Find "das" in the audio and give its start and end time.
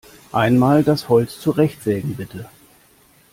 0.83-1.09